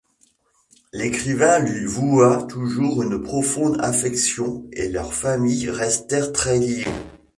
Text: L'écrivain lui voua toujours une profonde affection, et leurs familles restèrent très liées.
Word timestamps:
L'écrivain 0.93 1.59
lui 1.59 1.85
voua 1.85 2.47
toujours 2.49 3.03
une 3.03 3.21
profonde 3.21 3.79
affection, 3.81 4.65
et 4.73 4.89
leurs 4.89 5.13
familles 5.13 5.69
restèrent 5.69 6.31
très 6.31 6.57
liées. 6.57 6.85